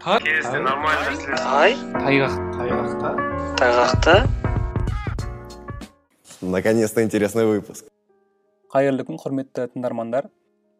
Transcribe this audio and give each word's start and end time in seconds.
кезде 0.00 0.58
нормально 0.64 1.12
тай. 1.36 1.74
тайғақ 1.92 2.36
тайғақта 2.56 3.08
тайғақта 3.60 4.14
Наконец-то 6.40 7.02
интересный 7.04 7.44
выпуск. 7.44 7.84
қайырлы 8.72 9.04
күн 9.04 9.18
құрметті 9.20 9.66
тыңдармандар. 9.74 10.30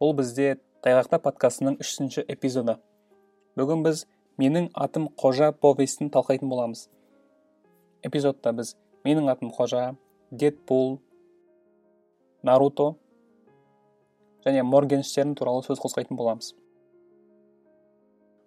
Бұл 0.01 0.15
бізде 0.17 0.57
тайғақта 0.81 1.19
подкастының 1.21 1.77
үшінші 1.85 2.25
эпизоды. 2.33 2.79
Бүгін 3.61 3.85
біз 3.85 4.07
менің 4.41 4.71
атым 4.73 5.11
қожа 5.21 5.53
повестін 5.53 6.09
талқылайтын 6.09 6.49
боламыз. 6.49 6.89
Эпизодта 8.03 8.55
біз 8.57 8.73
менің 9.05 9.29
атым 9.35 9.53
қожа 9.53 9.97
дедпул 10.31 11.03
наруто 12.43 12.95
және 14.47 14.63
моргенштерн 14.65 15.35
туралы 15.35 15.61
сөз 15.69 15.77
қозғайтын 15.77 16.17
боламыз. 16.17 16.55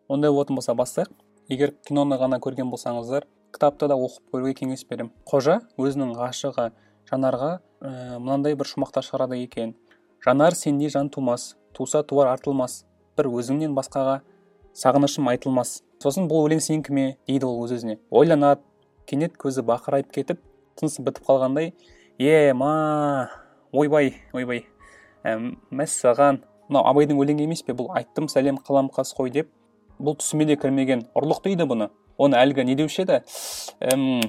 Ондай 0.09 0.31
болатын 0.31 0.57
болса 0.57 0.73
бастайық. 0.73 1.11
Егер 1.49 1.73
киноны 1.87 2.17
ғана 2.19 2.39
көрген 2.39 2.69
болсаңыздар 2.71 3.27
кітапты 3.53 3.87
да 3.87 3.97
оқып 3.99 4.33
көруге 4.33 4.53
кеңес 4.57 4.85
беремін. 4.89 5.11
Қожа 5.27 5.59
өзінің 5.77 6.15
ғашығы 6.17 6.69
жанарға 7.09 7.51
ә, 7.81 8.19
мынандай 8.19 8.55
бір 8.55 8.69
шумақтар 8.69 9.05
шығарады 9.05 9.39
екен. 9.43 9.75
Жанар 10.23 10.55
сендей 10.55 10.89
жан 10.89 11.09
тумас 11.09 11.55
туса 11.73 12.03
туар 12.03 12.31
артылмас 12.31 12.83
бір 13.17 13.29
өзіңнен 13.29 13.75
басқаға 13.77 14.21
сағынышым 14.73 15.27
айтылмас 15.29 15.81
сосын 16.01 16.27
бұл 16.31 16.47
өлең 16.47 16.61
сенікі 16.63 16.93
ме? 16.93 17.17
дейді 17.27 17.45
ол 17.45 17.63
өз 17.65 17.75
өзіне. 17.77 17.99
Ойланады 18.09 18.61
кенет 19.05 19.37
көзі 19.37 19.63
бақырайып 19.67 20.11
кетіп 20.15 20.39
тынысы 20.79 21.03
бітіп 21.03 21.27
қалғандай 21.27 21.73
е 22.19 22.53
ма 22.53 23.29
ойбай 23.71 24.13
ойбай 24.33 24.65
мәссаған 25.23 26.41
мынау 26.69 26.87
абайдың 26.89 27.19
өлеңі 27.21 27.45
емес 27.47 27.63
пе? 27.63 27.75
Бұл 27.77 27.91
айттым 27.95 28.29
сәлем 28.31 28.57
қалам 28.57 28.89
қас 28.93 29.13
қой 29.17 29.31
деп 29.31 29.51
бұл 30.03 30.17
түсіме 30.19 30.45
де 30.49 30.57
кірмеген 30.59 31.05
ұрлық 31.15 31.43
дейді 31.45 31.67
бұны. 31.69 31.89
Оны 32.19 32.37
әлгі 32.37 32.65
не 32.67 32.75
деуші 32.77 33.03
еді? 33.05 33.21
Әм, 33.81 34.21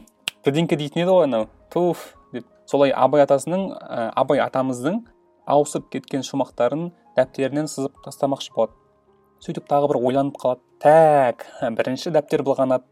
бірдеңке 0.47 0.79
дейтін 0.81 1.05
еді 1.05 1.11
ғой 1.11 1.27
анау. 1.27 1.49
Туф 1.73 2.15
деп. 2.33 2.47
Солай 2.71 2.95
абай 2.95 3.25
атасының 3.25 3.67
ә, 3.75 4.09
абай 4.17 4.41
атамыздың 4.45 5.03
ауысып 5.51 5.91
кеткен 5.93 6.25
шумақтарын 6.25 6.93
дәптерінен 7.19 7.69
сызып 7.69 7.99
тастамақшы 8.07 8.55
болады. 8.55 8.73
Сөйтіп 9.45 9.69
тағы 9.69 9.91
бір 9.93 10.01
ойланып 10.01 10.39
қалады. 10.41 10.63
Тәк 10.81 11.45
бірінші 11.77 12.15
дәптер 12.15 12.45
былғанады 12.47 12.87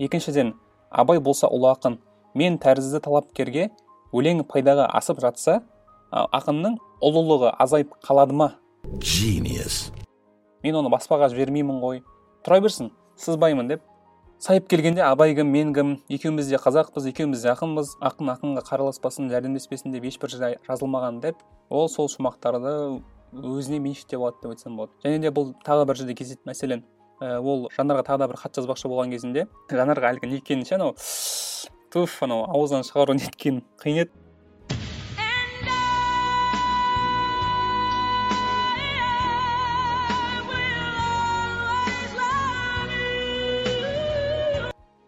екіншіден 0.00 0.54
абай 0.90 1.20
болса 1.20 1.50
ұлы 1.50 1.74
ақын. 1.74 1.98
Мен 2.38 2.56
тәрізді 2.62 3.02
талапкерге 3.04 3.68
өлең 4.14 4.44
пайдаға 4.48 4.88
асып 4.96 5.20
жатса 5.20 5.60
ақынның 6.12 6.78
ұлылығы 7.04 7.52
азайып 7.60 7.92
қалады 8.04 8.32
ма? 8.32 8.52
Genius. 9.02 9.90
мен 10.62 10.74
оны 10.74 10.90
баспаға 10.90 11.28
жібермеймін 11.32 11.80
ғой. 11.82 12.00
Тұра 12.46 12.60
берсін 12.62 12.90
сызбаймын 13.18 13.68
деп. 13.68 13.82
Сайып 14.38 14.68
келгенде 14.70 15.02
абай 15.02 15.34
кім 15.34 15.48
мен 15.50 15.72
кім 15.74 15.88
екеуміз 16.14 16.46
де 16.52 16.60
қазақпыз 16.62 17.08
екеуміз 17.10 17.42
де 17.42 17.50
ақынбыз 17.50 17.96
ақын 17.98 18.30
ақынға 18.36 18.62
қараласпасын 18.68 19.26
жәрдемдеспесін 19.32 19.90
деп 19.90 20.04
ешбір 20.06 20.30
жай 20.30 20.58
жазылмаған 20.68 21.18
деп 21.24 21.40
ол 21.70 21.88
сол 21.90 22.06
шумақтарды 22.12 23.00
өзіне 23.34 23.80
меншіктеп 23.82 24.20
алады 24.20 24.38
деп 24.44 24.54
айтсам 24.54 24.76
болады. 24.78 24.94
Және 25.02 25.18
де 25.18 25.32
бұл 25.34 25.50
тағы 25.66 25.88
бір 25.90 25.98
жерде 25.98 26.14
кездеседі 26.14 26.46
мәселен 26.46 26.84
ә, 27.20 27.40
ол 27.40 27.66
жанарға 27.74 28.06
тағы 28.06 28.22
да 28.22 28.28
бір 28.30 28.38
хат 28.38 28.54
жазбақшы 28.60 28.88
болған 28.88 29.10
кезінде 29.10 29.48
жанарға 29.72 30.14
әлгі 30.14 30.30
неткені 30.30 30.64
ше 30.68 30.78
анау? 30.78 30.94
Туф 31.90 32.22
анау 32.22 32.46
ауыздан 32.46 32.86
шығару 32.86 33.18
неткен 33.18 33.64
қиын 33.82 34.04
еді. 34.04 34.14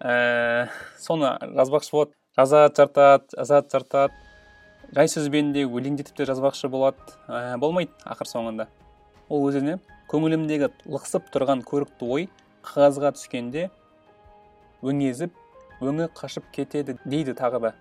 Ә, 0.01 0.69
соны 0.98 1.37
жазбақшы 1.41 1.93
болады 1.93 2.17
жазады 2.37 2.75
жыртады 2.77 3.37
жазады 3.37 3.70
жыртады 3.75 4.15
жай 4.97 5.09
сөзбен 5.09 5.53
де 5.53 5.67
өлеңдетіп 5.69 6.17
те 6.17 6.27
жазбақшы 6.29 6.69
болады 6.73 6.98
ә, 7.29 7.57
болмайды 7.58 7.92
ақыр 8.05 8.29
соңында. 8.30 8.67
Ол 9.29 9.47
өзіне 9.48 9.79
көңілімдегі 10.11 10.70
лықсып 10.91 11.29
тұрған 11.35 11.63
көрікті 11.69 12.08
ой 12.08 12.29
қағазға 12.67 13.13
түскенде 13.19 13.69
өңезіп 14.83 15.36
өңі 15.80 16.08
қашып 16.17 16.48
кетеді 16.55 16.97
дейді 17.05 17.36
тағы 17.39 17.61
да 17.67 17.74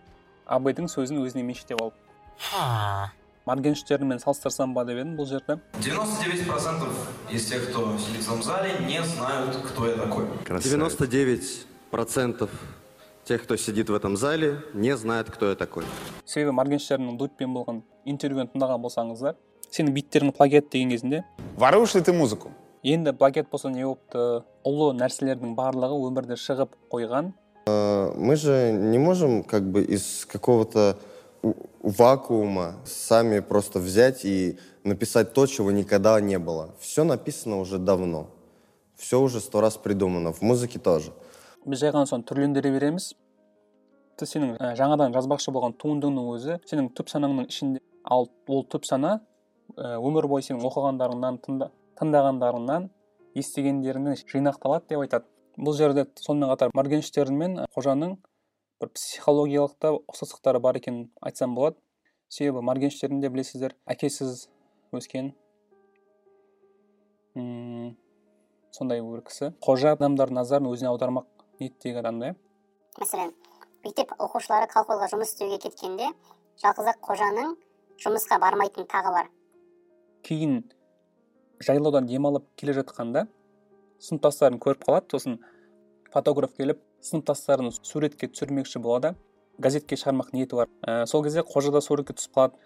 абайдың 0.45 0.91
сөзін 0.91 1.23
өзіне 1.23 1.45
меншіктеп 1.47 1.81
алып. 1.81 1.95
Моргенштернмен 3.49 4.19
салыстырсам 4.21 4.75
ба 4.75 4.83
деп 4.85 4.99
едім 4.99 5.15
бұл 5.17 5.25
жерде. 5.25 5.57
99% 5.81 7.33
из 7.33 7.47
тех, 7.49 7.69
кто 7.69 7.97
сидит 7.97 8.21
в 8.21 8.27
этом 8.29 8.43
зале, 8.43 8.75
не 8.85 9.01
знают, 9.03 9.55
кто 9.55 9.87
я 9.87 9.95
такой. 9.97 10.25
Красавец. 10.45 10.99
99% 10.99 11.68
тех, 13.24 13.42
кто 13.42 13.56
сидит 13.56 13.88
в 13.88 13.94
этом 13.94 14.16
зале, 14.16 14.58
не 14.74 14.96
знают, 14.96 15.30
кто 15.30 15.48
я 15.48 15.54
такой. 15.54 15.84
себебі 16.26 16.50
моргенштерннің 16.56 17.16
дудпен 17.20 17.52
болған 17.54 17.82
интервьюін 18.04 18.48
тыңдаған 18.52 18.80
болсаңыздар 18.84 19.34
сенің 19.70 19.92
биттерің 19.96 20.32
плагиат 20.32 20.70
деген 20.72 20.90
кезінде 20.90 21.24
Воруешь 21.56 21.94
ли 21.94 22.00
ты 22.00 22.12
музыку? 22.12 22.50
енді 22.82 23.12
плагиат 23.12 23.48
болса 23.50 23.68
не 23.70 23.84
болыпты 23.84 24.42
ұлы 24.64 24.92
нәрселердің 24.96 25.54
барлығы 25.54 26.00
өмірде 26.08 26.36
шығып 26.36 26.70
қойған 26.90 27.32
Мы 27.66 28.36
же 28.36 28.72
не 28.72 28.98
можем 28.98 29.42
как 29.42 29.62
бы 29.70 29.82
из 29.84 30.26
какого-то 30.26 30.98
у- 31.42 31.54
вакуума 31.82 32.74
сами 32.84 33.40
просто 33.40 33.78
взять 33.78 34.24
и 34.24 34.58
написать 34.82 35.32
то, 35.32 35.46
чего 35.46 35.70
никогда 35.72 36.20
не 36.20 36.38
было. 36.38 36.74
Все 36.78 37.04
написано 37.04 37.58
уже 37.60 37.78
давно. 37.78 38.28
Все 38.96 39.18
уже 39.20 39.40
сто 39.40 39.60
раз 39.62 39.76
придумано. 39.78 40.32
В 40.32 40.42
музыке 40.42 40.78
тоже. 40.78 41.12
Біз 41.65 41.81
жай 41.81 41.91
ғана 41.95 42.09
соны 42.09 42.25
түрлендіре 42.27 42.71
береміз. 42.75 43.13
Тіпті 44.19 44.27
сенің 44.33 44.53
ә, 44.59 44.71
жаңадан 44.79 45.15
жазбақшы 45.15 45.51
болған 45.55 45.75
туындыңның 45.79 46.29
өзі 46.35 46.57
сенің 46.69 46.91
түп 46.97 47.11
санаңның 47.11 47.49
ішінде. 47.51 47.81
Ал 48.03 48.29
ол 48.47 48.65
түп 48.67 48.87
сана 48.87 49.19
ә, 49.75 49.97
өмір 49.97 50.27
бойы 50.31 50.45
сенің 50.47 50.63
оқығандарыңнан 50.67 51.39
тыңда, 51.45 51.69
тыңдағандарыңнан 51.99 52.89
естігендеріңнен 53.39 54.19
жинақталады 54.23 54.91
деп 54.91 55.03
айтады. 55.05 55.27
Бұл 55.59 55.75
жерде 55.75 56.05
сонымен 56.19 56.51
қатар 56.53 56.71
моргенштерн 56.75 57.35
мен 57.35 57.59
қожаның 57.75 58.15
бір 58.79 58.91
психологиялық 58.95 59.75
та 59.79 59.93
ұқсастықтары 59.97 60.59
бар 60.63 60.79
екенін 60.79 61.09
айтсам 61.21 61.55
болады. 61.55 61.79
Себебі 62.29 62.63
моргенштерн 62.63 63.21
де 63.23 63.31
білесіздер 63.31 63.75
әкесіз 63.87 64.47
өскен 64.95 65.33
М, 67.37 67.95
сондай 68.73 69.01
бір 69.05 69.21
кісі. 69.27 69.51
Қожа 69.63 69.93
адамдардың 69.95 70.39
назарын 70.39 70.69
өзіне 70.71 70.89
аудармақ 70.89 71.27
ниеттегі 71.59 72.01
адам 72.01 72.19
да 72.23 72.33
мәселен 72.99 73.33
мектеп 73.85 74.11
оқушылары 74.17 74.67
колхозға 74.71 75.09
жұмыс 75.13 75.33
істеуге 75.33 75.59
кеткенде 75.63 76.09
жалғыз 76.63 76.91
ақ 76.93 77.01
қожаның 77.07 77.55
жұмысқа 78.03 78.39
бармайтын 78.41 78.87
тағы 78.89 79.13
бар. 79.15 79.29
Кейін 80.23 80.61
жайлаудан 81.63 82.07
демалып 82.07 82.47
келе 82.59 82.75
жатқанда 82.79 83.27
сыныптастарын 84.03 84.59
көріп 84.63 84.85
қалады. 84.87 85.11
Сосын 85.11 85.39
фотограф 86.13 86.55
келіп 86.57 86.81
сыныптастарын 87.03 87.71
суретке 87.81 88.29
түсірмекші 88.31 88.81
болады. 88.83 89.15
Газетке 89.59 89.97
шығармақ 89.99 90.31
ниеті 90.33 90.59
бар. 90.61 90.69
Ә, 90.87 91.05
сол 91.05 91.23
кезде 91.23 91.43
қожа 91.43 91.71
да 91.75 91.81
суретке 91.83 92.15
түсіп 92.15 92.35
қалады. 92.35 92.59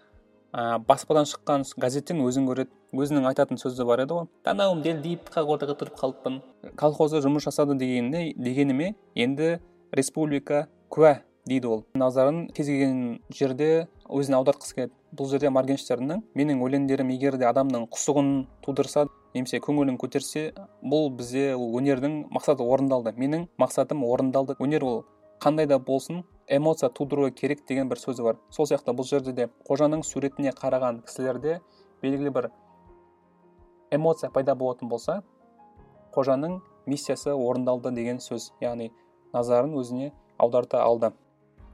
Ә, 0.54 0.78
баспадан 0.86 1.26
шыққан 1.28 1.66
газеттен 1.82 2.22
өзін 2.24 2.46
көреді 2.48 2.70
өзінің 2.94 3.26
айтатын 3.32 3.58
сөзі 3.58 3.86
бар 3.88 4.04
еді 4.04 4.20
ғой. 4.20 4.28
Танауым 4.46 4.82
делдиіп 4.84 5.30
қақ 5.34 5.50
ортаға 5.56 5.74
тұрып 5.80 5.98
қалыппын 5.98 6.40
колхозда 6.78 7.22
жұмыс 7.24 7.48
жасады 7.48 7.74
дегеніне 7.80 8.34
дегеніме 8.38 8.94
енді 9.14 9.58
республика 9.92 10.68
куә 10.94 11.18
дейді 11.46 11.68
ол. 11.68 11.84
Назарын 11.98 12.46
кез 12.54 12.70
келген 12.70 13.20
жерде 13.34 13.88
өзіне 14.08 14.38
аудартқысы 14.38 14.78
келеді. 14.78 14.94
Бұл 15.14 15.28
жерде 15.30 15.50
моргенштерннің 15.54 16.22
менің 16.34 16.62
өлеңдерім 16.64 17.10
егер 17.14 17.36
де 17.38 17.46
адамның 17.46 17.88
құсығын 17.92 18.30
тудырса 18.64 19.06
немесе 19.34 19.60
көңілін 19.62 19.98
көтерсе 20.00 20.48
бұл 20.82 21.10
бізде 21.14 21.52
өнердің 21.54 22.24
мақсаты 22.34 22.66
орындалды. 22.66 23.12
Менің 23.18 23.48
мақсатым 23.60 24.02
орындалды. 24.08 24.56
Өнер 24.58 24.86
ол 24.86 25.04
қандай 25.44 25.66
да 25.68 25.78
болсын 25.78 26.22
эмоция 26.48 26.88
тудыруы 26.88 27.30
керек 27.30 27.66
деген 27.68 27.88
бір 27.88 28.00
сөзі 28.00 28.24
бар. 28.24 28.36
Сол 28.50 28.64
сияқты 28.64 28.94
бұл 28.96 29.04
жерде 29.04 29.32
де 29.36 29.48
қожаның 29.68 30.00
суретіне 30.02 30.54
қараған 30.56 31.02
кісілерде 31.04 31.58
белгілі 32.02 32.32
бір 32.32 32.48
эмоция 33.92 34.30
пайда 34.32 34.54
болатын 34.56 34.88
болса 34.88 35.20
қожаның 36.16 36.62
миссиясы 36.86 37.34
орындалды 37.34 37.92
деген 37.92 38.22
сөз 38.24 38.52
яғни 38.64 38.90
назарын 39.34 39.76
өзіне 39.76 40.12
аударта 40.38 40.80
алды. 40.82 41.12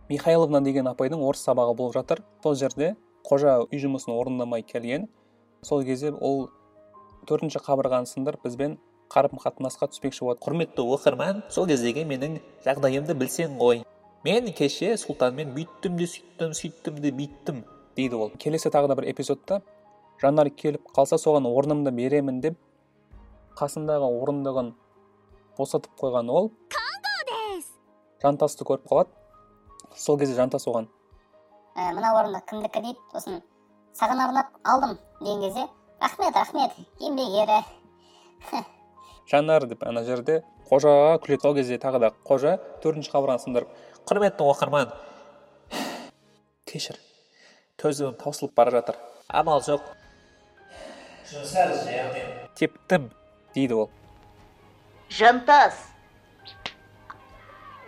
Михайловна 0.08 0.60
деген 0.60 0.90
апайдың 0.90 1.22
орыс 1.22 1.46
сабағы 1.46 1.76
болып 1.76 1.94
жатыр. 1.94 2.24
Сол 2.42 2.56
жерде 2.58 2.96
қожа 3.22 3.60
үй 3.70 3.78
жұмысын 3.78 4.16
орындамай 4.16 4.62
келген. 4.62 5.06
Сол 5.62 5.84
кезде 5.84 6.10
ол 6.10 6.48
төртінші 7.28 7.62
қабырғаны 7.62 8.10
сындырып 8.10 8.42
бізбен 8.48 8.78
қарым 9.10 9.40
қатынасқа 9.42 9.90
түспекші 9.90 10.24
болады. 10.24 10.40
Құрметті 10.44 10.84
оқырман 10.94 11.42
сол 11.50 11.66
кездегі 11.66 12.04
менің 12.06 12.38
жағдайымды 12.64 13.16
білсең 13.18 13.58
ғой. 13.58 13.82
Мен 14.24 14.50
кеше 14.54 14.94
сұлтанмен 15.00 15.54
бүйттім 15.56 15.96
де 15.98 16.06
сөйттім 16.06 16.54
сөйттім 16.54 17.00
де 17.02 17.12
бүйттім 17.16 17.62
дейді 17.96 18.20
ол. 18.20 18.32
Келесі 18.38 18.70
тағы 18.70 18.90
да 18.92 18.96
бір 18.98 19.10
эпизодта. 19.12 19.60
Жанар 20.22 20.50
келіп 20.50 20.90
қалса 20.96 21.18
соған 21.18 21.48
орнымды 21.48 21.90
беремін 21.96 22.40
деп 22.44 22.58
қасындағы 23.58 24.08
орындығын 24.20 24.74
босатып 25.58 25.96
қойған 26.00 26.30
ол. 26.30 26.52
Жантасты 28.22 28.66
көріп 28.68 28.86
қалады. 28.88 29.14
Сол 29.96 30.18
кезде 30.20 30.36
жантас 30.36 30.68
оған. 30.68 30.90
Ә, 31.74 31.90
мына 31.96 32.12
орындық 32.18 32.44
кімдікі 32.50 32.82
дейді? 32.84 33.00
Сосын 33.14 33.40
саған 33.96 34.20
арнап 34.26 34.52
алдым 34.64 34.98
деген 35.20 35.40
кезде 35.46 35.66
рахмет 36.00 36.36
рахмет 36.36 36.76
еңбек 37.00 37.40
ері 37.42 37.62
жанар 39.30 39.66
деп 39.70 39.84
ана 39.86 40.02
жерде 40.04 40.40
қожаға 40.70 41.18
күледі 41.22 41.42
сол 41.46 41.54
кезде 41.54 41.78
тағы 41.82 42.00
да 42.02 42.12
қожа 42.26 42.56
төртінші 42.82 43.12
қабырғаны 43.12 43.44
сындырып 43.44 43.70
құрметті 44.10 44.46
оқырман 44.50 44.92
кешір 46.66 46.98
төзімім 47.80 48.18
таусылып 48.20 48.54
бара 48.58 48.74
жатыр 48.74 48.98
амал 49.28 49.62
жоқ 49.62 49.86
тептім 52.58 53.10
дейді 53.54 53.74
ол. 53.74 53.90
Жантас! 55.10 55.74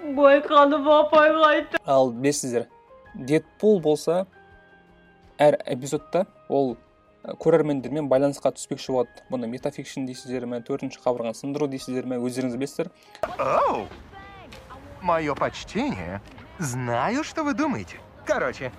Байқанып 0.02 0.86
апай 0.90 1.30
қайта 1.30 1.78
ал 1.86 2.10
білесіздер 2.10 2.66
дедпул 3.14 3.80
болса 3.80 4.24
әр 5.38 5.60
эпизодта 5.66 6.24
ол 6.48 6.76
көрермендермен 7.22 8.08
байланысқа 8.10 8.52
түспекші 8.56 8.96
болады 8.96 9.26
бұны 9.30 9.50
метафикшн 9.52 10.06
дейсіздер 10.08 10.46
ме 10.50 10.62
төртінші 10.66 11.02
қабырғаны 11.04 11.38
сындыру 11.38 11.68
дейсіздер 11.70 12.06
ме 12.06 12.18
өздеріңіз 12.18 12.56
білесіздер 12.56 12.90
Оу! 13.38 13.86
Мое 15.02 15.34
почтение. 15.34 16.20
Знаю, 16.58 17.24
что 17.24 17.42
вы 17.42 17.54
думаете. 17.54 17.96
Короче, 18.24 18.70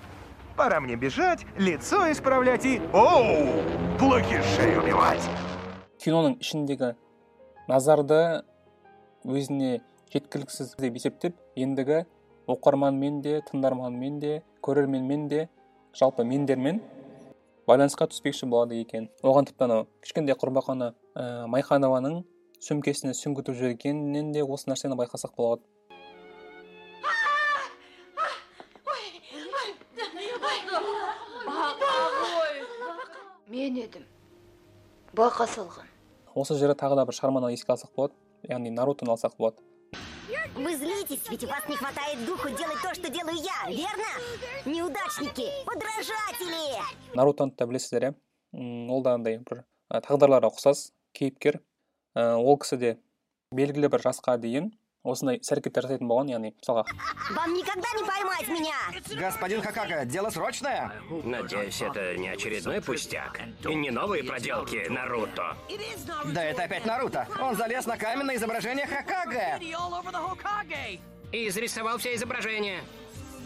пора 0.56 0.80
мне 0.80 0.96
бежать, 0.96 1.44
лицо 1.58 2.10
исправлять 2.10 2.64
и... 2.64 2.80
Оу! 2.92 3.62
Плохишей 3.98 4.78
убивать! 4.78 5.28
киноның 6.04 6.34
ішіндегі 6.42 6.90
назарды 7.70 8.16
өзіне 9.24 9.78
жеткіліксіз 10.12 10.74
деп 10.76 10.98
есептеп 11.00 11.38
ендігі 11.56 12.02
оқырманмен 12.50 13.22
де 13.24 13.38
тыңдарманмен 13.48 14.18
де 14.20 14.34
көрерменмен 14.66 15.24
де 15.30 15.46
жалпы 15.96 16.26
мендермен 16.28 16.82
байланысқа 17.68 18.08
түспекші 18.12 18.48
болады 18.50 18.78
екен. 18.80 19.08
Оған 19.22 19.48
тіпті 19.48 19.66
анау 19.66 19.86
кішкентай 20.04 20.36
құрбақаны 20.36 20.92
ә, 21.16 21.46
майханованың 21.48 22.22
сөмкесіне 22.64 23.14
сүңгітіп 23.16 23.56
жібергенінен 23.58 24.32
де 24.32 24.44
осы 24.44 24.70
нәрсені 24.70 24.98
байқасақ 25.00 25.36
болады. 25.36 25.62
Мен 33.48 33.76
едім. 33.78 34.04
Бақа 35.14 35.46
салған. 35.46 35.86
Осы 36.34 36.56
жерде 36.58 36.74
тағы 36.74 36.96
да 36.98 37.04
бір 37.06 37.14
шығарманы 37.14 37.52
еске 37.54 37.72
алсақ 37.76 37.92
болады. 37.94 38.16
Яғни 38.50 38.72
нарутоны 38.74 39.14
алсақ 39.14 39.36
болады. 39.38 39.62
Вы 41.04 41.08
злитесь, 41.08 41.30
ведь 41.30 41.44
у 41.44 41.48
вас 41.48 41.68
не 41.68 41.76
хватает 41.76 42.24
духу 42.24 42.48
делать 42.48 42.80
то, 42.82 42.94
что 42.94 43.10
делаю 43.10 43.36
я, 43.36 43.68
верно? 43.68 44.04
Неудачники, 44.64 45.50
подражатели! 45.66 46.80
нарутоны 47.14 47.52
білесіздер 47.58 48.04
иә 48.08 48.88
ол 48.88 49.02
да 49.02 49.14
андай 49.18 49.36
бір 49.38 49.64
ә, 49.92 50.00
тағдырлары 50.00 50.48
ұқсас 50.48 50.92
кейіпкер 51.12 51.60
ә, 52.14 52.36
ол 52.40 52.56
кісі 52.56 52.78
де 52.80 52.92
белгілі 53.52 53.90
бір 53.92 54.00
жасқа 54.06 54.38
дейін 54.40 54.72
осындай 55.04 55.38
іс 55.38 55.52
әрекеттер 55.52 55.84
жасайтын 55.86 56.08
болған 56.08 56.32
яғни 56.32 56.50
мысалға 56.56 56.84
Вам 57.36 57.54
никогда 57.54 57.88
не 57.96 58.04
поймать 58.08 58.48
меня! 58.48 59.20
Господин 59.20 59.60
Хакака, 59.62 60.04
дело 60.04 60.30
срочное? 60.30 60.92
Надеюсь, 61.24 61.80
это 61.82 62.16
не 62.16 62.28
очередной 62.28 62.80
пустяк? 62.80 63.40
И 63.68 63.74
не 63.74 63.90
новые 63.90 64.24
проделки 64.24 64.86
Наруто? 64.88 65.56
Да 66.32 66.42
это 66.42 66.64
опять 66.64 66.86
Наруто. 66.86 67.28
Он 67.40 67.54
залез 67.56 67.86
на 67.86 67.96
каменное 67.98 68.36
изображение 68.36 68.86
Хакаге. 68.86 69.60
И 71.32 71.48
изрисовал 71.48 71.98
все 71.98 72.14
изображения. 72.14 72.80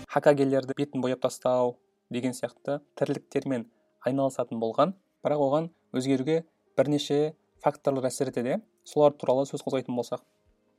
хакагелерді 0.08 0.72
бетін 0.72 1.02
бояп 1.04 1.20
тастау 1.20 1.74
деген 2.10 2.32
сияқты 2.32 2.78
тірліктермен 2.96 3.66
айналысатын 4.08 4.56
болған 4.62 4.94
бірақ 5.24 5.42
оған 5.46 5.66
өзгеруге 5.92 6.38
бірнеше 6.80 7.34
факторлар 7.60 8.08
әсер 8.08 8.30
етеді 8.32 8.54
иә 8.54 8.60
солар 8.88 9.12
туралы 9.12 9.44
сөз 9.50 9.60
қозғайтын 9.66 9.98
болсақ 9.98 10.24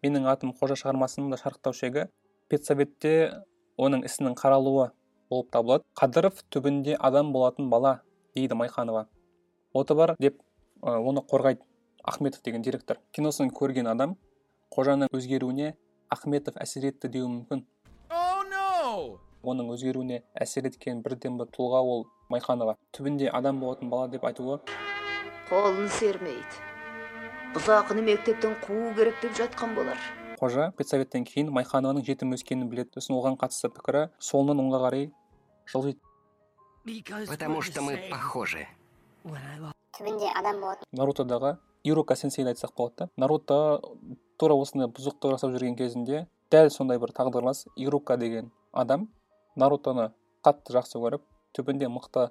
менің 0.04 0.28
атым 0.32 0.54
қожа 0.56 0.78
шығармасының 0.80 1.32
да 1.34 1.38
шарықтау 1.42 1.76
шегі 1.76 2.06
педсоветте 2.50 3.44
оның 3.80 4.06
ісінің 4.08 4.36
қаралуы 4.40 4.90
болып 5.30 5.52
табылады. 5.54 5.86
Қадыров 5.96 6.42
түбінде 6.52 6.96
адам 7.00 7.32
болатын 7.34 7.70
бала 7.70 8.02
дейді 8.36 8.56
майханова. 8.56 9.08
Оты 9.74 9.96
бар 9.96 10.16
деп 10.20 10.40
оны 10.82 11.22
қорғайды 11.22 11.62
ахметов 12.04 12.42
деген 12.44 12.62
директор. 12.62 13.00
Киносын 13.12 13.52
көрген 13.52 13.90
адам 13.92 14.16
қожаның 14.74 15.12
өзгеруіне 15.14 15.76
ахметов 16.10 16.58
әсер 16.58 16.90
етті 16.90 17.12
деуі 17.14 17.30
мүмкін. 17.30 17.66
Оның 19.44 19.70
өзгеруіне 19.76 20.24
әсер 20.34 20.68
еткен 20.68 21.04
бірден 21.04 21.38
бір 21.40 21.52
тұлға 21.56 21.84
ол 21.84 22.08
майханова. 22.30 22.76
Түбінде 22.96 23.30
адам 23.30 23.62
болатын 23.62 23.90
бала 23.90 24.10
деп 24.10 24.26
айтуы 24.26 24.60
қолын 25.50 25.88
сермейді. 26.00 26.69
Бұзақыны 27.56 28.04
мектептен 28.06 28.54
қуу 28.62 28.94
керек 28.94 29.16
деп 29.24 29.34
жатқан 29.38 29.74
болар. 29.76 29.98
Қожа 30.40 30.70
педсоветтен 30.78 31.26
кейін 31.26 31.50
майханованың 31.56 32.06
жетім 32.06 32.36
өскенін 32.38 32.70
біледі. 32.70 32.94
Сосын 33.00 33.18
оған 33.18 33.38
қатысты 33.42 33.72
пікірі 33.74 34.04
солынан 34.22 34.62
оңға 34.62 34.84
қарай 34.86 35.10
жылжиды 35.66 36.00
Потому 37.28 37.62
что 37.62 37.82
мы 37.82 37.98
похожи. 38.10 38.68
түбінде 39.98 40.30
адам 40.34 40.62
болатын. 40.62 40.86
Нарутодағы 40.94 41.58
ирука 41.84 42.16
сенсейді 42.16 42.54
айтсақ 42.54 42.72
болады. 42.78 42.96
Да 42.98 43.10
наруто 43.18 43.82
тура 44.38 44.54
осындай 44.54 44.88
бұзықтық 44.88 45.34
жасап 45.36 45.52
жүрген 45.52 45.76
кезінде 45.76 46.28
дәл 46.52 46.70
сондай 46.70 47.00
бір 47.00 47.12
тағдырлас 47.12 47.66
ирука 47.76 48.18
деген 48.18 48.52
адам 48.72 49.10
нарутоны 49.56 50.12
қатты 50.46 50.74
жақсы 50.78 51.02
көріп 51.04 51.22
түбінде 51.54 51.90
мықты 51.90 52.30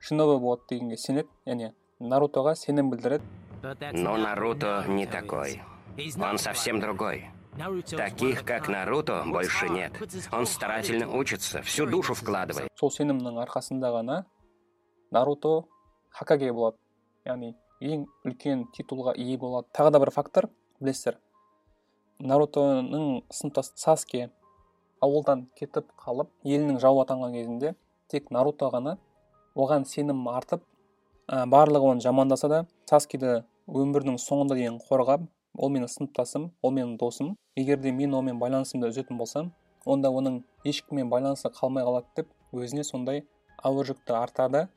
шиноби 0.00 0.38
болады 0.42 0.62
дегенге 0.68 0.96
сенеді. 0.96 1.28
Яғни 1.46 1.72
нарутоға 2.00 2.54
сенім 2.54 2.90
білдіреді. 2.90 3.24
Но 3.92 4.16
Наруто 4.16 4.84
не 4.86 5.06
такой. 5.06 5.62
Он 6.20 6.38
совсем 6.38 6.80
другой. 6.80 7.30
Таких, 7.90 8.44
как 8.44 8.68
Наруто, 8.68 9.24
больше 9.26 9.68
нет. 9.68 9.92
Он 10.30 10.46
старательно 10.46 11.08
учится, 11.10 11.60
всю 11.62 11.86
душу 11.86 12.14
вкладывает. 12.14 12.68
сол 12.78 12.92
сенімнің 12.94 13.40
арқасында 13.42 13.90
ғана 13.90 14.16
наруто 15.10 15.64
хакаге 16.14 16.52
болады 16.54 16.78
яғни 17.26 17.56
ең 17.82 18.04
үлкен 18.28 18.66
титулға 18.76 19.16
ие 19.18 19.38
болады 19.38 19.66
тағы 19.74 19.90
да 19.94 20.00
бір 20.04 20.12
фактор 20.14 20.46
білесіздер 20.78 21.18
нарутоның 22.22 23.24
сыныптасы 23.34 23.74
саске 23.82 24.28
ауылдан 25.02 25.48
кетіп 25.58 25.90
қалып 26.04 26.30
елінің 26.46 26.78
жауы 26.82 27.02
атанған 27.02 27.34
кезінде 27.34 27.74
тек 28.12 28.30
наруто 28.30 28.70
ғана 28.70 28.94
оған 29.58 29.86
сенім 29.90 30.22
артып 30.30 30.62
ә, 31.26 31.46
барлығы 31.46 31.94
оны 31.96 32.04
жамандаса 32.04 32.48
да 32.48 32.64
саскиді 32.86 33.42
өмірінің 33.68 34.16
соңына 34.22 34.56
дейін 34.56 34.78
қорғап 34.88 35.26
ол 35.58 35.72
менің 35.74 35.90
сыныптасым 35.92 36.50
ол 36.62 36.72
менің 36.72 36.96
досым. 37.00 37.34
Егер 37.56 37.80
де 37.82 37.92
мен 37.92 38.14
онымен 38.14 38.38
байланысымды 38.40 38.88
үзетін 38.88 39.18
болсам 39.20 39.52
онда 39.84 40.08
оның 40.08 40.42
ешкіммен 40.64 41.10
байланысы 41.12 41.50
қалмай 41.52 41.84
қалады 41.84 42.08
деп 42.16 42.30
өзіне 42.52 42.84
сондай 42.84 43.24
ауыр 43.62 43.90
жүкті 43.90 44.16
артады. 44.16 44.68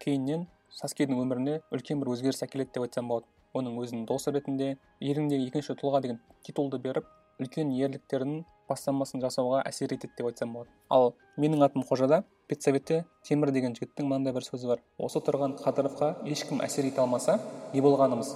Кейіннен 0.00 0.46
саскидің 0.72 1.20
өміріне 1.20 1.58
үлкен 1.74 2.00
бір 2.00 2.14
өзгеріс 2.14 2.44
әкеледі 2.46 2.74
деп 2.76 2.86
айтсам 2.88 3.08
болады. 3.08 3.26
Оның 3.56 3.80
өзінің 3.82 4.06
досы 4.08 4.32
ретінде 4.32 4.76
еліңдегі 5.00 5.48
екінші 5.48 5.76
тұлға 5.80 6.02
деген 6.04 6.20
титулды 6.46 6.78
беріп 6.78 7.08
үлкен 7.42 7.72
ерліктердің 7.74 8.44
бастамасын 8.68 9.22
жасауға 9.22 9.62
әсер 9.68 9.94
етеді 9.94 10.12
деп 10.18 10.30
айтсам 10.30 10.52
болады. 10.54 10.70
Ал 10.90 11.14
менің 11.36 11.64
атым 11.66 11.84
қожада 11.88 12.22
педсоветте 12.48 13.04
темір 13.24 13.52
деген 13.52 13.74
жігіттің 13.76 14.08
мынандай 14.08 14.34
бір 14.36 14.46
сөзі 14.46 14.70
бар. 14.72 14.82
Осы 14.98 15.22
тұрған 15.24 15.56
қадыровқа 15.62 16.14
ешкім 16.28 16.62
әсер 16.64 16.88
ете 16.88 17.02
алмаса 17.02 17.38
не 17.74 17.82
болғанымыз? 17.84 18.34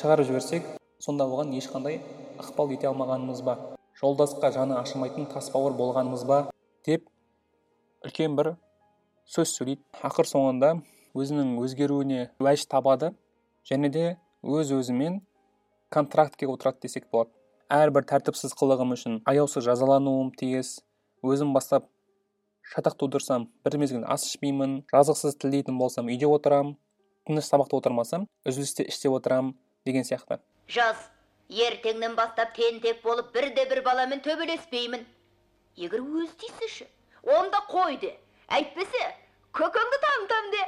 Шығарып 0.00 0.28
жіберсек 0.30 0.66
сонда 0.98 1.28
оған 1.30 1.54
ешқандай 1.58 2.00
ықпал 2.38 2.74
ете 2.74 2.90
алмағанымыз 2.90 3.42
ба? 3.46 3.58
Жолдасқа 4.00 4.50
жаны 4.52 4.78
ашымайтын 4.80 5.30
тасбауыр 5.32 5.76
болғанымыз 5.78 6.26
ба? 6.26 6.48
деп 6.84 7.06
үлкен 8.04 8.36
бір 8.36 8.54
сөз 9.24 9.54
сөйлейді. 9.56 9.82
Ақыр 10.04 10.28
соңында 10.28 10.74
өзінің 11.16 11.54
өзгеруіне 11.62 12.26
уәж 12.42 12.66
табады 12.68 13.14
және 13.70 13.88
де 13.94 14.04
өз 14.42 14.72
өзімен 14.76 15.22
контрактке 15.94 16.46
отырады 16.50 16.84
десек 16.84 17.08
болады. 17.10 17.30
Әрбір 17.72 18.04
тәртіпсіз 18.08 18.54
қылығым 18.58 18.94
үшін 18.94 19.20
аяусыз 19.28 19.64
жазалануым 19.64 20.30
тиіс. 20.38 20.80
Өзім 21.24 21.54
бастап 21.54 21.88
шатақ 22.74 22.96
тудырсам 23.00 23.48
бір 23.64 23.78
мезгіл 23.80 24.04
ас 24.08 24.26
ішпеймін 24.28 24.82
жазықсыз 24.92 25.36
тілдейтін 25.40 25.78
болсам 25.80 26.08
үйде 26.12 26.28
отырам 26.28 26.74
тыныш 27.28 27.48
сабақта 27.48 27.80
отырмасам 27.80 28.28
үзілісте 28.44 28.86
іште 28.88 29.08
отырам 29.08 29.54
деген 29.84 30.04
сияқты. 30.04 30.40
Жаз 30.68 30.96
ертеңнен 31.48 32.16
бастап 32.16 32.54
тентек 32.56 33.02
болып 33.02 33.32
бірде 33.32 33.66
бір 33.68 33.82
баламен 33.84 34.20
төбелеспеймін. 34.24 35.04
Егер 35.76 36.00
өз 36.00 36.32
тиісіші 36.40 36.88
онда 37.24 37.60
қой 37.68 37.98
де 38.00 38.14
әйтпесе 38.48 39.04
көкеңді 39.52 40.00
там 40.04 40.50
де. 40.52 40.64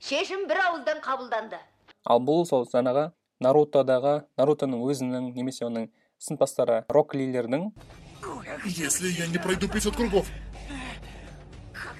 Шешім 0.00 0.46
бір 0.48 0.62
ауыздан 0.66 1.02
қабылданды. 1.04 1.58
Ал 2.06 2.22
бұл 2.24 2.46
сол 2.48 2.64
жаңағы 2.64 3.10
нарутодағы 3.44 4.14
нарутоның 4.40 4.84
өзінің 4.88 5.32
немесе 5.36 5.66
оның 5.66 5.90
сыныптастары 6.20 6.84
рок 6.88 7.14
лилердің 7.14 7.70
Если 8.66 9.08
я 9.16 9.26
не 9.26 9.38
пройду 9.38 9.66
500 9.68 9.96
кругов, 9.96 10.26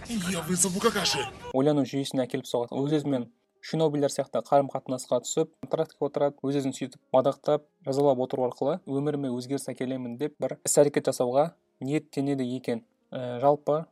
я 0.08 0.40
вызову 0.42 0.80
Какаши. 0.80 1.18
ойлану 1.54 1.84
жүйесіне 1.88 2.26
әкеліп 2.26 2.44
соғады 2.46 2.76
өз 2.76 2.92
өзімен 3.00 3.28
шинобилер 3.64 4.10
сияқты 4.12 4.42
қарым 4.44 4.68
қатынасқа 4.72 5.20
түсіп 5.24 5.50
трактке 5.72 6.04
отырады 6.04 6.36
өз 6.44 6.56
өзін 6.60 6.72
сөйтіп 6.76 7.00
мадақтап 7.14 7.64
жазалап 7.86 8.18
отыру 8.24 8.44
арқылы 8.48 8.78
өміріме 8.86 9.30
өзгеріс 9.36 9.68
әкелемін 9.72 10.18
деп 10.20 10.34
бір 10.40 10.58
іс 10.66 10.76
әрекет 10.80 11.08
жасауға 11.10 11.50
ниеттенеді 11.80 12.44
екен 12.56 12.84
Ә, 13.10 13.40
жалпы 13.42 13.84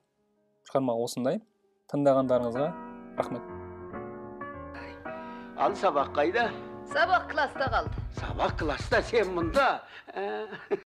шығарма 0.68 0.94
осындай 1.02 1.40
тыңдағандарыңызға 1.90 2.68
рахмет 3.18 3.42
Ал 5.58 5.74
сабақ 5.74 6.12
қайда? 6.14 6.44
Сабақ 6.92 7.28
класста 7.30 7.68
қалды. 7.72 8.04
Сабақ 8.16 8.56
класста 8.58 9.02
сен 9.02 9.32
мұнда. 9.36 9.66